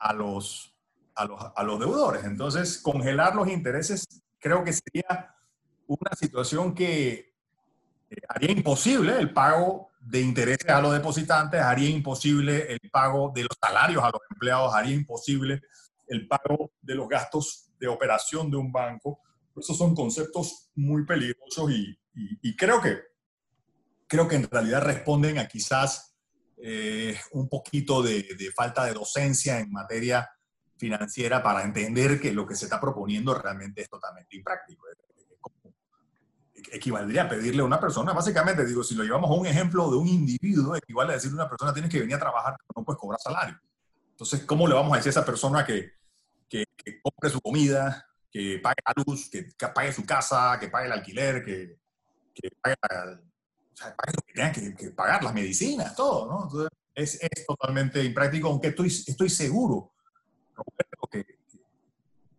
[0.00, 0.71] a los,
[1.14, 2.24] a los, a los deudores.
[2.24, 5.34] Entonces, congelar los intereses creo que sería
[5.86, 7.32] una situación que
[8.10, 13.42] eh, haría imposible el pago de intereses a los depositantes, haría imposible el pago de
[13.42, 15.62] los salarios a los empleados, haría imposible
[16.08, 19.20] el pago de los gastos de operación de un banco.
[19.56, 22.98] Esos son conceptos muy peligrosos y, creo, que,
[24.06, 26.14] creo que en realidad responden a quizás
[26.56, 30.28] eh, un poquito de, falta de docencia en materia
[30.82, 34.84] financiera para entender que lo que se está proponiendo realmente es totalmente impráctico.
[36.72, 39.96] Equivaldría a pedirle a una persona, básicamente digo, si lo llevamos a un ejemplo de
[39.96, 42.84] un individuo, equivale a decirle a una persona tienes que venir a trabajar, pero no
[42.84, 43.60] puedes cobrar salario.
[44.10, 45.92] Entonces, ¿cómo le vamos a decir a esa persona que,
[46.48, 46.66] que,
[47.00, 51.44] compre su comida, que pague la luz, que, pague su casa, que pague el alquiler,
[51.44, 51.78] que,
[52.60, 52.74] pague,
[54.16, 56.42] lo que tenga que, pagar, las medicinas, todo, ¿no?
[56.42, 59.91] Entonces, es, es, totalmente impráctico, aunque estoy, estoy seguro,
[60.54, 61.26] Roberto, que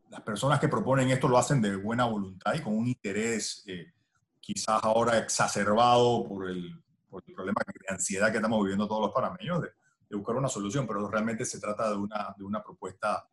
[0.09, 3.91] las personas que proponen esto lo hacen de buena voluntad y con un interés eh,
[4.39, 9.11] quizás ahora exacerbado por el, por el, problema de ansiedad que estamos viviendo todos los
[9.11, 9.69] panameños, de,
[10.15, 13.27] buscar una solución, pero realmente se trata de una, de una propuesta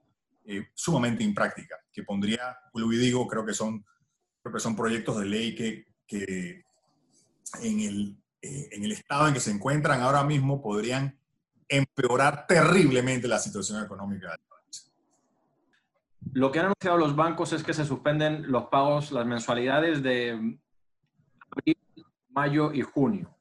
[0.46, 3.84] eh, sumamente impráctica, que pondría, vuelvo y digo, creo que son,
[4.42, 6.64] que son proyectos de ley que, que
[7.62, 11.18] en, el, eh, en el estado en que se encuentran ahora mismo podrían
[11.68, 14.59] empeorar terriblemente la situación económica del país.
[16.32, 20.58] Lo que han anunciado los bancos es que se suspenden los pagos, las mensualidades de
[21.50, 21.76] abril,
[22.28, 23.36] mayo y junio.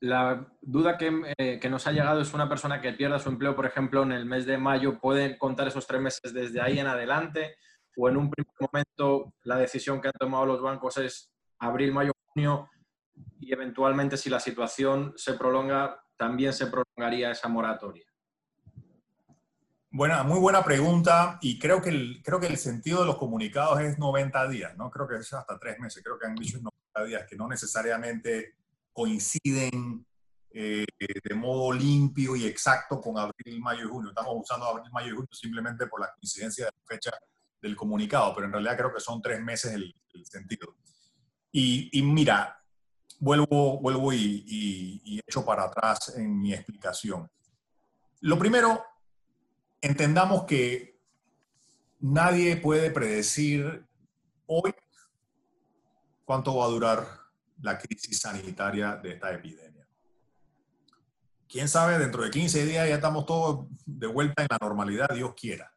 [0.00, 3.66] La duda eh, que, nos ha llegado es una persona que pierda su empleo, por
[3.66, 7.56] ejemplo, en el mes de mayo, ¿puede contar esos tres meses desde ahí en adelante?
[7.96, 12.12] ¿O en un primer momento la decisión que han tomado los bancos es abril, mayo,
[12.28, 12.70] junio
[13.40, 18.05] y eventualmente si la situación se prolonga, también se prolongaría esa moratoria?
[19.96, 23.80] Buena, muy buena pregunta y creo que, el, creo que el sentido de los comunicados
[23.80, 24.90] es 90 días, ¿no?
[24.90, 28.56] Creo que es hasta tres meses, creo que han dicho 90 días, que no necesariamente
[28.92, 30.04] coinciden
[30.50, 34.10] eh, de modo limpio y exacto con abril, mayo y junio.
[34.10, 37.12] Estamos usando abril, mayo y junio simplemente por la coincidencia de la fecha
[37.62, 39.94] del comunicado, pero en realidad creo que son tres meses el,
[40.26, 40.76] sentido.
[41.50, 42.62] Y, mira,
[43.18, 47.30] vuelvo, vuelvo y, y, echo para atrás en mi explicación.
[48.20, 48.84] Lo primero,
[49.86, 50.98] entendamos que
[52.00, 53.86] nadie puede predecir
[54.46, 54.74] hoy
[56.24, 57.06] cuánto va a durar
[57.62, 59.86] la crisis sanitaria de esta epidemia.
[61.48, 65.34] Quién sabe, dentro de 15 días ya estamos todos de vuelta en la normalidad, Dios
[65.34, 65.72] quiera.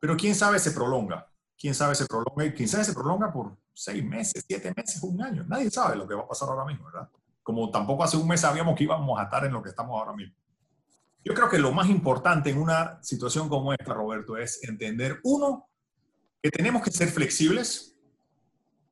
[0.00, 1.30] Pero quién sabe se prolonga.
[1.56, 5.22] Quién sabe se prolonga y quién sabe se prolonga por seis meses, siete meses, un
[5.22, 5.44] año.
[5.44, 7.08] Nadie sabe lo que va a pasar ahora mismo, ¿verdad?
[7.42, 10.12] Como tampoco hace un mes sabíamos que íbamos a estar en lo que estamos ahora
[10.12, 10.34] mismo.
[11.24, 15.68] Yo creo que lo más importante en una situación como esta, Roberto, es entender, uno,
[16.42, 17.96] que tenemos que ser flexibles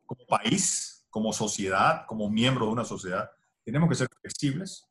[0.06, 3.30] como país, como sociedad, como miembro de una sociedad,
[3.64, 4.88] tenemos que ser flexibles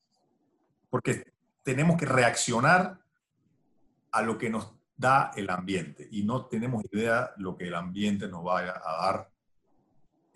[0.89, 2.99] porque tenemos que reaccionar
[4.12, 8.27] a lo que nos da el ambiente y no tenemos idea lo que el ambiente
[8.27, 9.32] nos vaya a dar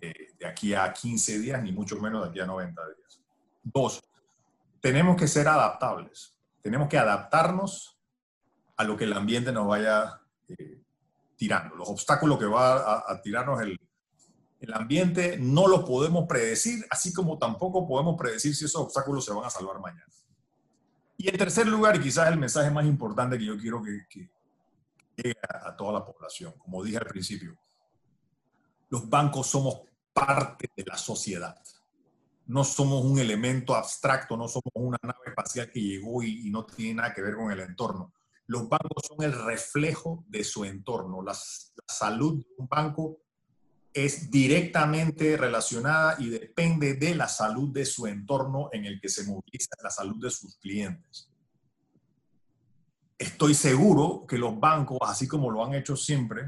[0.02, 3.22] eh, de aquí a 15 días, ni mucho menos de aquí a 90 días.
[3.62, 4.04] Dos,
[4.82, 6.35] tenemos que ser adaptables.
[6.66, 7.96] Tenemos que adaptarnos
[8.76, 10.82] a lo que el ambiente nos vaya eh,
[11.36, 11.76] tirando.
[11.76, 13.80] Los obstáculos que va a tirarnos el,
[14.60, 19.32] el ambiente no lo podemos predecir, así como tampoco podemos predecir si esos obstáculos se
[19.32, 20.12] van a salvar mañana.
[21.18, 24.28] Y en tercer lugar, y quizás el mensaje más importante que yo quiero que,
[25.18, 27.56] llegue a, toda la población, como dije al principio,
[28.90, 31.56] los bancos somos parte de la sociedad.
[32.48, 36.96] No somos un elemento abstracto, no somos una nave espacial que llegó y, no tiene
[36.96, 38.14] nada que ver con el entorno.
[38.48, 41.24] Los bancos son el reflejo de su entorno.
[41.24, 43.20] La, la salud de un banco
[43.92, 49.24] es directamente relacionada y depende de la salud de su entorno en el que se
[49.24, 51.32] moviliza, la salud de sus clientes.
[53.18, 56.42] Estoy seguro que los bancos, así como lo han hecho siempre,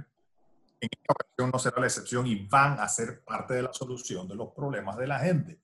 [0.79, 4.27] en esta ocasión no será la excepción y van a ser parte de la solución
[4.27, 5.59] de los problemas de la gente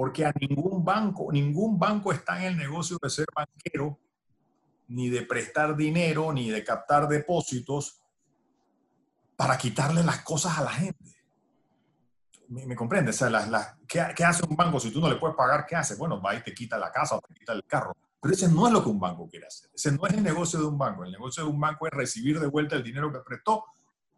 [0.00, 3.98] porque a ningún banco, ningún banco está en el negocio de ser banquero,
[4.88, 8.00] ni de prestar dinero, ni de captar depósitos
[9.36, 11.14] para quitarle las cosas a la gente.
[12.48, 13.10] ¿Me, me comprende?
[13.10, 15.66] O sea, ¿qué, ¿qué, hace un banco si tú no le puedes pagar?
[15.66, 15.96] ¿Qué hace?
[15.96, 17.94] Bueno, va y te quita la casa o te quita el carro.
[18.22, 19.68] Pero ese no es lo que un banco quiere hacer.
[19.74, 21.04] Ese no es el negocio de un banco.
[21.04, 23.66] El negocio de un banco es recibir de vuelta el dinero que prestó,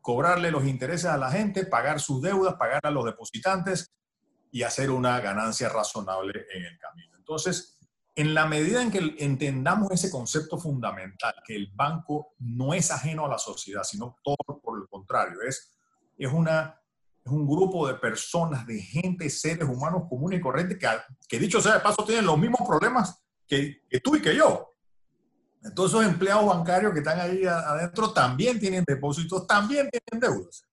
[0.01, 3.91] cobrarle los intereses a la gente, pagar sus deudas, pagar a los depositantes
[4.53, 7.17] y hacer una ganancia razonable en el camino.
[7.17, 7.79] Entonces,
[8.15, 13.25] en la medida en que entendamos ese concepto fundamental, que el banco no es ajeno
[13.25, 15.75] a la sociedad, sino todo por el contrario, es,
[16.19, 16.79] es, una,
[17.25, 20.87] es un grupo de personas, de gente, seres humanos comunes y corrientes que,
[21.27, 24.77] que dicho sea de paso, tienen los mismos problemas que, que tú y que yo.
[25.65, 30.67] Entonces, esos empleados bancarios que están ahí adentro también tienen depósitos, también tienen deudas.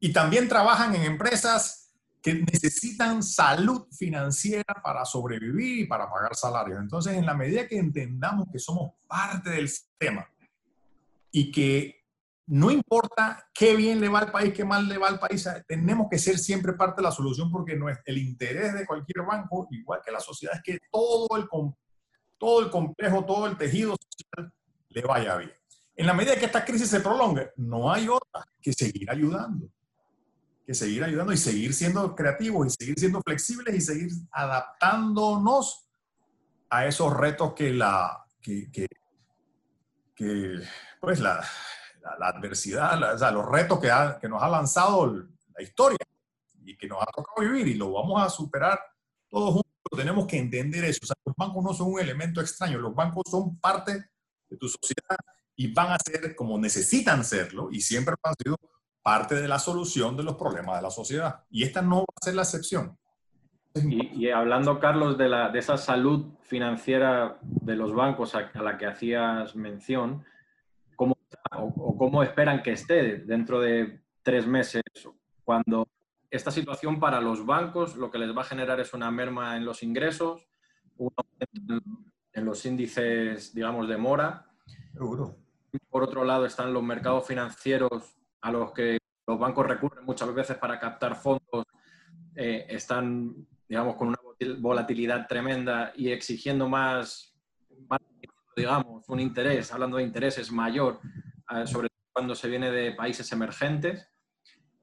[0.00, 1.87] Y también trabajan en empresas
[2.22, 6.80] que necesitan salud financiera para sobrevivir y para pagar salarios.
[6.80, 10.28] Entonces, en la medida que entendamos que somos parte del sistema
[11.30, 11.98] y que
[12.46, 16.08] no importa qué bien le va al país, qué mal le va al país, tenemos
[16.10, 19.68] que ser siempre parte de la solución porque no es el interés de cualquier banco,
[19.70, 21.46] igual que la sociedad, es que todo el,
[22.38, 24.52] todo el complejo, todo el tejido social
[24.88, 25.52] le vaya bien.
[25.94, 29.68] En la medida que esta crisis se prolongue, no hay otra que seguir ayudando
[30.68, 35.88] que seguir ayudando y seguir siendo creativos y seguir siendo flexibles y seguir adaptándonos
[36.68, 38.70] a esos retos que la, que,
[40.14, 40.60] que,
[41.00, 41.42] pues la,
[42.18, 45.06] la, adversidad, o sea, los retos que, que nos ha lanzado
[45.56, 45.96] la historia
[46.62, 48.78] y que nos ha tocado vivir y lo vamos a superar
[49.30, 49.72] todos juntos.
[49.96, 51.00] Tenemos que entender eso.
[51.02, 54.04] O sea, los bancos no son un elemento extraño, los bancos son parte
[54.50, 55.16] de tu sociedad
[55.56, 58.58] y van a ser como necesitan serlo y siempre han sido
[59.02, 61.44] parte de la solución de los problemas de la sociedad.
[61.50, 62.98] Y esta no va a ser la excepción.
[63.74, 68.86] Y, hablando, Carlos, de, la, de, esa salud financiera de los bancos a, la que
[68.86, 70.24] hacías mención,
[70.96, 71.16] ¿cómo,
[71.52, 74.82] o, cómo esperan que esté dentro de tres meses
[75.44, 75.86] cuando
[76.30, 79.64] esta situación para los bancos lo que les va a generar es una merma en
[79.64, 80.46] los ingresos,
[80.96, 81.84] un aumento
[82.32, 84.46] en los índices, digamos, de mora.
[84.92, 85.36] Seguro.
[85.90, 90.56] Por otro lado, están los mercados financieros a los que los bancos recurren muchas veces
[90.56, 91.64] para captar fondos,
[92.34, 94.18] eh, están, digamos, con una
[94.58, 97.36] volatilidad tremenda y exigiendo más,
[98.56, 101.00] digamos, un interés, hablando de intereses mayor,
[101.64, 104.08] sobre todo cuando se viene de países emergentes.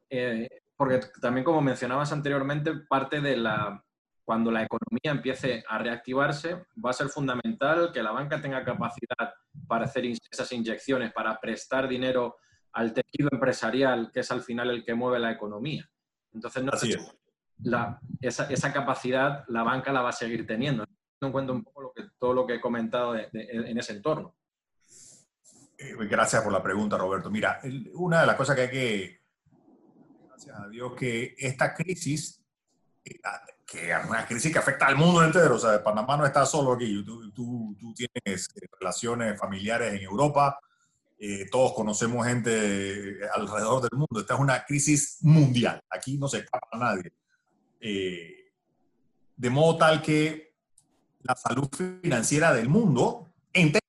[0.09, 3.83] Eh, porque también, como mencionabas anteriormente, parte de la,
[4.23, 9.33] cuando la economía empiece a reactivarse, va a ser fundamental que la banca tenga capacidad
[9.67, 12.37] para hacer esas inyecciones, para prestar dinero
[12.75, 15.89] al tejido empresarial, que es al final el que mueve la economía.
[16.33, 16.71] Entonces, no
[17.63, 20.83] la, esa, esa, capacidad la banca la va a seguir teniendo.
[21.21, 24.35] No cuento un poco lo que, todo lo que he comentado en ese entorno.
[25.77, 27.31] Eh, gracias por la pregunta, Roberto.
[27.31, 27.61] Mira,
[27.93, 29.21] una de las cosas que hay que,
[30.27, 32.43] gracias a Dios, que esta crisis,
[33.05, 33.21] eh,
[33.65, 36.73] que es una crisis que afecta al mundo entero, o sea, Panamá no está solo
[36.73, 38.49] aquí, tú, tú, tú tienes
[38.81, 40.59] relaciones familiares en Europa,
[41.27, 44.19] eh, todos conocemos gente alrededor del mundo.
[44.19, 45.81] Esta es una crisis mundial.
[45.89, 47.13] Aquí no se escapa a nadie.
[47.79, 48.51] Eh,
[49.35, 50.53] de modo tal que
[51.23, 53.81] la salud financiera del mundo entero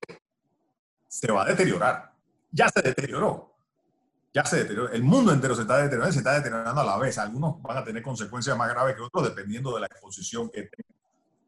[1.08, 2.14] se va a deteriorar.
[2.50, 3.54] Ya se deterioró.
[4.32, 4.90] Ya se deterioró.
[4.90, 7.18] El mundo entero se está deteriorando se está deteriorando a la vez.
[7.18, 10.96] Algunos van a tener consecuencias más graves que otros dependiendo de la exposición que tengan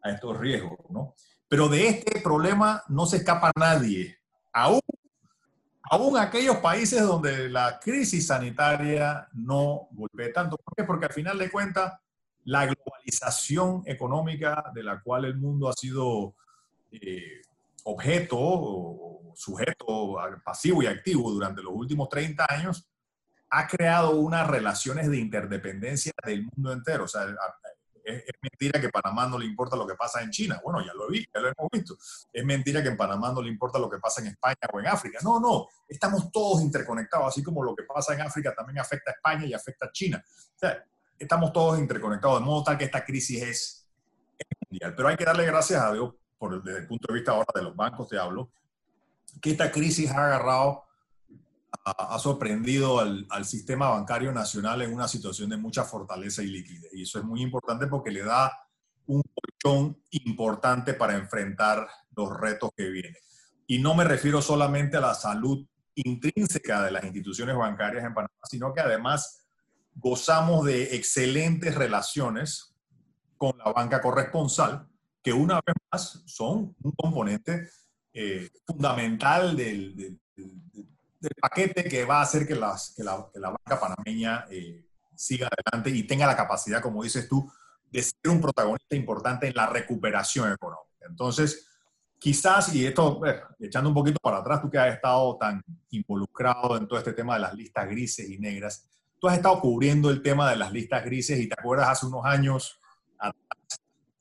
[0.03, 0.79] a estos riesgos.
[0.91, 1.15] ¿no?
[1.49, 4.19] Pero de este problema no se escapa nadie.
[4.53, 4.81] Aún
[5.91, 10.57] aún aquellos países donde la crisis sanitaria no golpea tanto.
[10.57, 10.84] ¿Por qué?
[10.84, 11.95] Porque al final de cuentas,
[12.45, 16.34] la globalización económica de la cual el mundo ha sido
[16.91, 17.43] eh,
[17.84, 22.89] objeto sujeto pasivo y activo durante los últimos 30 años,
[23.51, 27.05] ha creado unas relaciones de interdependencia del mundo entero.
[27.05, 27.24] O sea,
[28.09, 30.61] es, mentira que Panamá no le importa lo que pasa en China.
[30.63, 31.97] Bueno, ya lo vi, ya lo hemos visto.
[32.33, 34.87] Es mentira que en Panamá no le importa lo que pasa en España o en
[34.87, 35.19] África.
[35.23, 39.15] No, no, estamos todos interconectados, así como lo que pasa en África también afecta a
[39.15, 40.25] España y afecta a China.
[40.25, 40.85] O sea,
[41.19, 43.89] estamos todos interconectados, de modo tal que esta crisis es
[44.69, 44.95] mundial.
[44.95, 47.63] Pero hay que darle gracias a Dios, por, desde el punto de vista ahora de
[47.63, 48.51] los bancos te hablo,
[49.41, 50.85] que esta crisis ha agarrado,
[51.97, 56.93] ha, sorprendido al, al, sistema bancario nacional en una situación de mucha fortaleza y liquidez.
[56.93, 58.53] Y eso es muy importante porque le da
[59.07, 63.16] un colchón importante para enfrentar los retos que vienen.
[63.66, 68.32] Y no me refiero solamente a la salud intrínseca de las instituciones bancarias en Panamá,
[68.45, 69.47] sino que además
[69.95, 72.74] gozamos de excelentes relaciones
[73.36, 74.89] con la banca corresponsal,
[75.22, 77.68] que una vez más son un componente
[78.12, 80.18] eh, fundamental del,
[81.41, 86.05] paquete que va a hacer que, las, que, la, banca panameña eh, siga adelante y
[86.05, 87.51] tenga la capacidad, como dices tú,
[87.91, 91.07] de ser un protagonista importante en la recuperación económica.
[91.09, 91.66] Entonces,
[92.19, 93.21] quizás, y esto,
[93.59, 97.35] echando un poquito para atrás, tú que has estado tan involucrado en todo este tema
[97.35, 98.87] de las listas grises y negras,
[99.19, 102.25] tú has estado cubriendo el tema de las listas grises y te acuerdas hace unos
[102.25, 102.81] años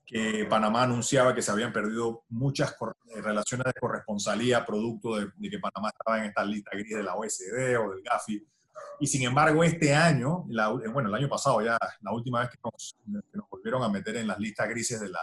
[0.08, 5.60] que Panamá anunciaba que se habían perdido muchas eh, relaciones de corresponsalía producto de, que
[5.60, 8.48] Panamá estaba en esta lista gris de la OSD o del GAFI.
[9.02, 12.58] Y sin embargo, este año, eh, bueno, el año pasado ya, la última vez que
[12.64, 15.22] nos, que nos volvieron a meter en las listas grises de la,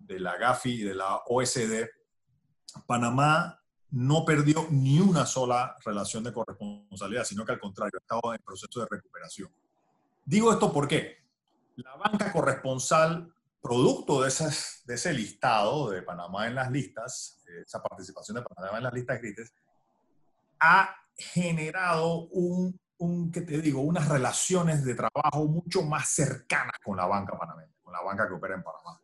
[0.00, 1.86] de la GAFI y de la OSD,
[2.86, 3.60] Panamá
[3.92, 8.80] no perdió ni una sola relación de corresponsabilidad, sino que al contrario, estaba en proceso
[8.80, 9.50] de recuperación.
[10.24, 11.18] Digo esto porque
[11.76, 13.32] la banca corresponsal,
[13.64, 18.76] producto de, esas, de ese listado de Panamá en las listas, esa participación de Panamá
[18.76, 19.54] en las listas grises,
[20.60, 23.80] ha generado un, un, ¿qué te digo?
[23.80, 28.34] unas relaciones de trabajo mucho más cercanas con la banca panameña, con la banca que
[28.34, 29.00] opera en Panamá.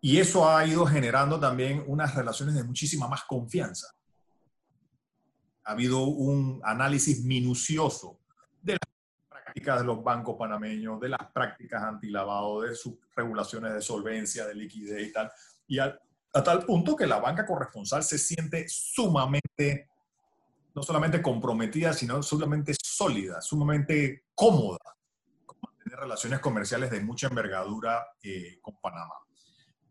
[0.00, 3.88] Y eso ha ido generando también unas relaciones de muchísima más confianza.
[5.64, 8.20] Ha habido un análisis minucioso
[8.62, 8.95] de las
[9.56, 14.54] prácticas de los bancos panameños, de las prácticas antilavado, de sus regulaciones de solvencia, de
[14.54, 15.32] liquidez y tal.
[15.66, 15.98] Y a,
[16.44, 19.88] tal punto que la banca corresponsal se siente sumamente,
[20.74, 24.78] no solamente comprometida, sino sumamente sólida, sumamente cómoda
[25.46, 29.14] con mantener relaciones comerciales de mucha envergadura eh, con Panamá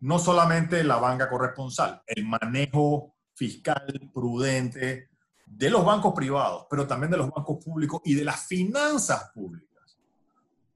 [0.01, 5.09] no solamente la banca corresponsal, el manejo fiscal prudente
[5.45, 9.97] de los bancos privados, pero también de los bancos públicos y de las finanzas públicas,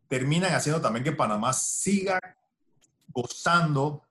[0.08, 2.20] terminan haciendo también que Panamá siga
[3.08, 4.04] gozando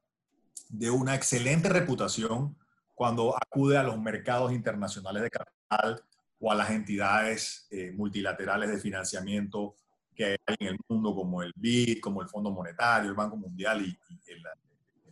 [0.69, 2.57] de una excelente reputación
[2.95, 6.03] cuando acude a los mercados internacionales de capital
[6.41, 9.77] o a las entidades eh, multilaterales de financiamiento
[10.15, 13.83] que hay en el mundo, como el BID, como el Fondo Monetario, el Banco Mundial
[13.83, 14.43] y, y el,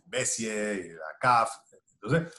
[0.05, 1.49] BESIE, la CAF.
[1.93, 2.33] Entonces,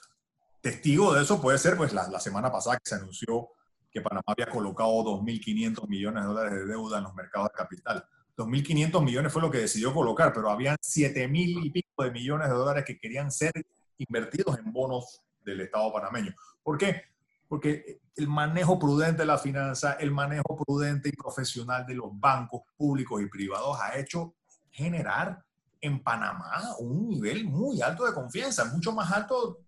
[0.61, 3.51] testigo de eso puede ser pues la, la semana pasada que se anunció
[3.91, 8.05] que Panamá había colocado 2.500 millones de dólares de deuda en los mercados de capital.
[8.37, 12.55] 2.500 millones fue lo que decidió colocar, pero habían 7.000 y pico de millones de
[12.55, 13.53] dólares que querían ser
[13.97, 16.35] invertidos en bonos del Estado panameño.
[16.63, 17.03] ¿Por qué?
[17.49, 22.63] Porque el manejo prudente de la finanza, el manejo prudente y profesional de los bancos
[22.77, 24.35] públicos y privados ha hecho
[24.71, 25.43] generar
[25.81, 29.61] en Panamá un nivel muy alto de confianza, mucho más alto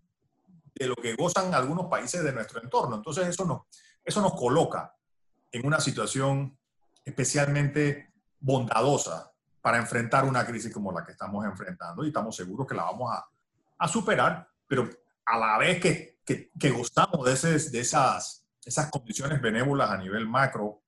[0.81, 2.97] de lo que gozan algunos países de nuestro entorno.
[2.97, 3.61] Entonces eso nos,
[4.03, 4.97] eso nos coloca
[5.53, 6.59] en una situación
[7.05, 12.74] especialmente bondadosa para enfrentar una crisis como la que estamos enfrentando y estamos seguros que
[12.74, 13.28] la vamos a,
[13.76, 14.89] a superar, pero
[15.26, 20.26] a la vez que, que, que gozamos de, de esas, esas condiciones benévolas a nivel
[20.26, 20.81] macro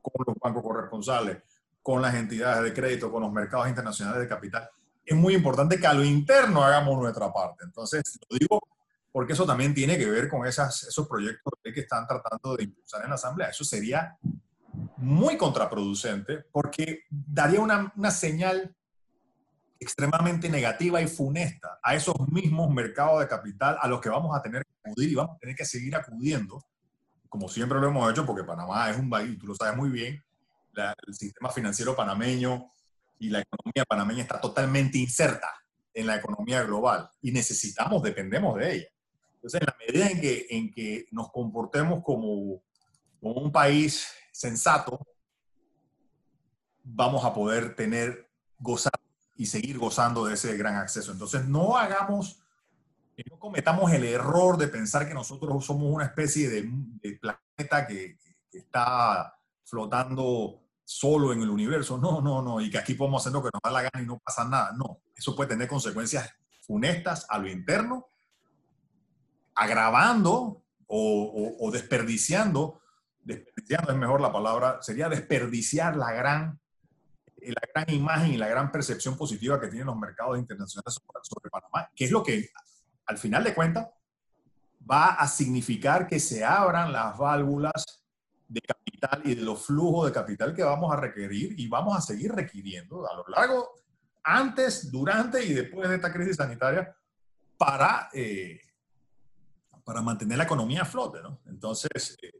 [0.00, 1.42] con los bancos corresponsales,
[1.82, 4.70] con las entidades de crédito, con los mercados internacionales de capital,
[5.04, 7.64] es muy importante que a lo interno hagamos nuestra parte.
[7.64, 8.60] Entonces, lo digo
[9.12, 13.02] porque eso también tiene que ver con esas, esos proyectos que están tratando de impulsar
[13.02, 13.48] en la Asamblea.
[13.48, 14.16] Eso sería
[14.96, 18.74] muy contraproducente porque daría una, una señal
[19.80, 24.42] extremadamente negativa y funesta a esos mismos mercados de capital a los que vamos a
[24.42, 26.62] tener que acudir y vamos a tener que seguir acudiendo,
[27.28, 30.22] como siempre lo hemos hecho, porque Panamá es un país, tú lo sabes muy bien,
[31.06, 32.66] el sistema financiero panameño
[33.18, 35.50] y la economía panameña está totalmente inserta
[35.92, 38.88] en la economía global y necesitamos, dependemos de ella.
[39.42, 42.62] Entonces, en la medida en que, en que nos comportemos como,
[43.20, 45.00] como un país sensato,
[46.84, 48.92] vamos a poder tener, gozar
[49.36, 51.12] y seguir gozando de ese gran acceso.
[51.12, 52.42] Entonces, no hagamos,
[53.30, 58.18] no cometamos el error de pensar que nosotros somos una especie de, planeta que,
[58.50, 59.34] que, está
[59.64, 61.96] flotando solo en el universo.
[61.96, 62.60] No, no, no.
[62.60, 64.72] Y que aquí podemos hacer lo que nos da la gana y no pasa nada.
[64.76, 65.00] No.
[65.14, 66.30] Eso puede tener consecuencias
[66.60, 68.10] funestas a lo interno,
[69.60, 72.80] agravando o, desperdiciando,
[73.20, 76.58] desperdiciando es mejor la palabra, sería desperdiciar la gran
[77.42, 81.90] la gran imagen y la gran percepción positiva que tienen los mercados internacionales sobre, Panamá,
[81.94, 82.50] que es lo que
[83.06, 83.88] al final de cuentas
[84.90, 88.02] va a significar que se abran las válvulas
[88.46, 92.02] de capital y de los flujos de capital que vamos a requerir y vamos a
[92.02, 93.70] seguir requiriendo a lo largo,
[94.22, 96.94] antes, durante y después de esta crisis sanitaria
[97.56, 98.60] para, eh,
[99.90, 101.20] para mantener la economía a flote.
[101.20, 101.40] ¿no?
[101.46, 102.30] Entonces, eh,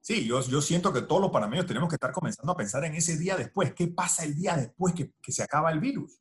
[0.00, 2.94] Sí, yo, yo siento que todos los panameños tenemos que estar comenzando a pensar en
[2.94, 3.74] ese día después.
[3.74, 6.18] ¿Qué pasa el día después que, que se acaba el virus?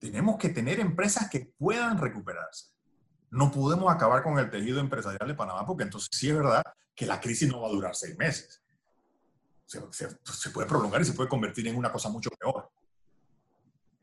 [0.00, 2.66] Tenemos que tener empresas que puedan recuperarse.
[3.30, 6.62] No podemos acabar con el tejido empresarial de Panamá porque entonces sí es verdad
[6.96, 8.60] que la crisis no va a durar seis meses.
[9.66, 12.70] Se, se, puede prolongar y se puede convertir en una cosa mucho peor.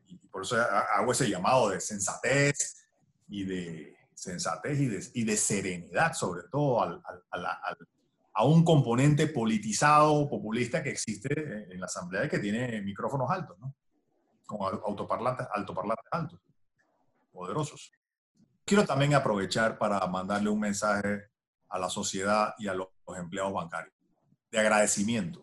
[0.07, 2.85] Y por eso hago ese llamado de sensatez
[3.27, 7.01] y de sensatez y de, y de serenidad, sobre todo al,
[7.31, 7.77] al, al
[8.33, 13.57] a un componente politizado, populista que existe en la Asamblea y que tiene micrófonos altos,
[13.59, 13.75] ¿no?
[14.45, 16.39] Como autoparlantes, altoparlantes altos,
[17.31, 17.91] poderosos.
[18.65, 21.29] Quiero también aprovechar para mandarle un mensaje
[21.69, 22.87] a la sociedad y a los
[23.17, 23.93] empleados bancarios
[24.49, 25.41] de agradecimiento.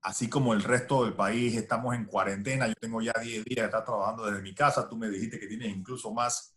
[0.00, 3.64] Así como el resto del país estamos en cuarentena, yo tengo ya 10 días de
[3.66, 6.56] estar trabajando desde mi casa, tú me dijiste que tienes incluso más.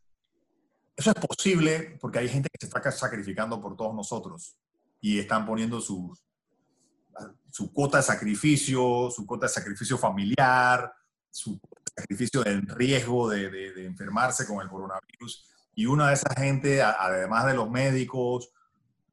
[0.95, 4.55] Eso es posible porque hay gente que se está sacrificando por todos nosotros
[5.01, 6.17] y están poniendo su,
[7.51, 10.93] su cuota de sacrificio, su cuota de sacrificio familiar,
[11.29, 11.59] su
[11.95, 15.49] sacrificio del riesgo de, de, enfermarse con el coronavirus.
[15.75, 18.51] Y una de esa gente, además de los médicos,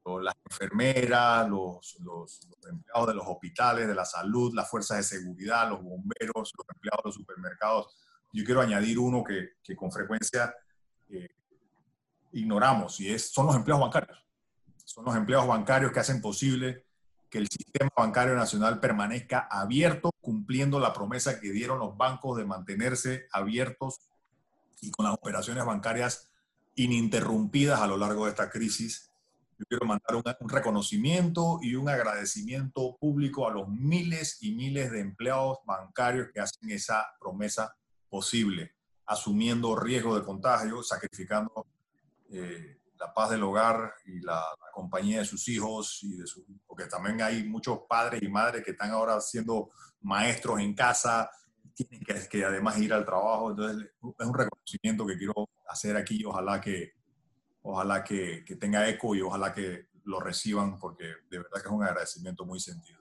[0.04, 5.68] las enfermeras, los, los, empleados de los hospitales, de la salud, las fuerzas de seguridad,
[5.68, 7.96] los bomberos, los empleados de los supermercados.
[8.32, 10.54] Yo quiero añadir uno que, que con frecuencia
[11.10, 11.28] eh,
[12.32, 14.22] ignoramos y es, son los empleados bancarios
[14.92, 16.84] son los empleados bancarios que hacen posible
[17.30, 22.44] que el sistema bancario nacional permanezca abierto, cumpliendo la promesa que dieron los bancos de
[22.44, 24.00] mantenerse abiertos
[24.82, 26.28] y con las operaciones bancarias
[26.74, 29.10] ininterrumpidas a lo largo de esta crisis.
[29.58, 34.90] Yo quiero mandar un, un, reconocimiento y un agradecimiento público a los miles y miles
[34.90, 37.74] de empleados bancarios que hacen esa promesa
[38.10, 38.74] posible,
[39.06, 41.66] asumiendo riesgo de contagio, sacrificando
[42.32, 46.86] eh, la paz del hogar y la, compañía de sus hijos, y de su, porque
[46.86, 49.70] también hay muchos padres y madres que están ahora siendo
[50.00, 51.30] maestros en casa,
[51.74, 56.22] tienen que, que, además ir al trabajo, entonces es un reconocimiento que quiero hacer aquí
[56.22, 56.94] y ojalá que,
[57.60, 61.74] ojalá que, que tenga eco y ojalá que lo reciban porque de verdad que es
[61.74, 63.00] un agradecimiento muy sentido.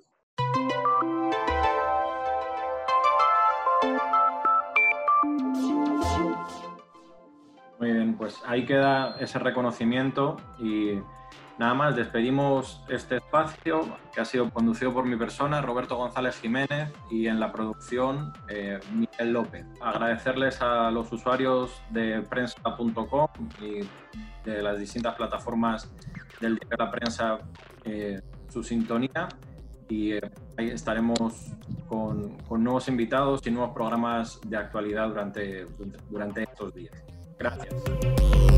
[7.82, 11.00] Muy bien, pues ahí queda ese reconocimiento y
[11.58, 16.94] nada más, despedimos este espacio que ha sido conducido por mi persona, Roberto González Jiménez,
[17.10, 19.66] y en la producción, eh, Miguel López.
[19.82, 23.28] Agradecerles a los usuarios de prensa.com
[23.60, 23.80] y
[24.48, 25.92] de las distintas plataformas
[26.40, 27.40] del día de la prensa
[27.84, 29.28] eh, su sintonía
[29.90, 30.22] y eh,
[30.56, 31.48] ahí estaremos
[31.88, 35.66] con, con, nuevos invitados y nuevos programas de actualidad durante,
[36.12, 36.94] durante estos días.
[37.40, 38.51] Gracias.